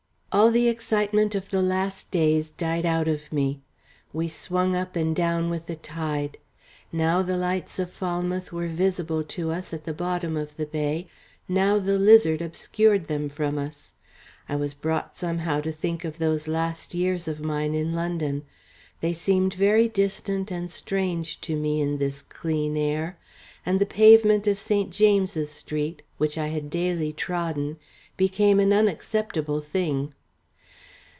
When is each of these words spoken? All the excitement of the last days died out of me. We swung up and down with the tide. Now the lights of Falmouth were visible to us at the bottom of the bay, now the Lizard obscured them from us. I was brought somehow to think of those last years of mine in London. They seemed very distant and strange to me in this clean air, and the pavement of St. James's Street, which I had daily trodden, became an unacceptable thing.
All 0.33 0.49
the 0.49 0.69
excitement 0.69 1.35
of 1.35 1.49
the 1.49 1.61
last 1.61 2.09
days 2.09 2.51
died 2.51 2.85
out 2.85 3.09
of 3.09 3.33
me. 3.33 3.59
We 4.13 4.29
swung 4.29 4.77
up 4.77 4.95
and 4.95 5.13
down 5.13 5.49
with 5.49 5.65
the 5.65 5.75
tide. 5.75 6.37
Now 6.89 7.21
the 7.21 7.35
lights 7.35 7.79
of 7.79 7.91
Falmouth 7.91 8.53
were 8.53 8.69
visible 8.69 9.25
to 9.25 9.51
us 9.51 9.73
at 9.73 9.83
the 9.83 9.93
bottom 9.93 10.37
of 10.37 10.55
the 10.55 10.65
bay, 10.65 11.09
now 11.49 11.79
the 11.79 11.99
Lizard 11.99 12.41
obscured 12.41 13.07
them 13.09 13.27
from 13.27 13.57
us. 13.57 13.91
I 14.47 14.55
was 14.55 14.73
brought 14.73 15.17
somehow 15.17 15.59
to 15.59 15.69
think 15.73 16.05
of 16.05 16.17
those 16.17 16.47
last 16.47 16.93
years 16.93 17.27
of 17.27 17.41
mine 17.41 17.75
in 17.75 17.93
London. 17.93 18.43
They 19.01 19.11
seemed 19.11 19.55
very 19.55 19.89
distant 19.89 20.49
and 20.49 20.71
strange 20.71 21.41
to 21.41 21.57
me 21.57 21.81
in 21.81 21.97
this 21.97 22.21
clean 22.21 22.77
air, 22.77 23.19
and 23.65 23.81
the 23.81 23.85
pavement 23.85 24.47
of 24.47 24.57
St. 24.57 24.91
James's 24.91 25.51
Street, 25.51 26.03
which 26.17 26.37
I 26.37 26.47
had 26.47 26.69
daily 26.69 27.11
trodden, 27.11 27.75
became 28.15 28.61
an 28.61 28.71
unacceptable 28.71 29.59
thing. 29.59 30.13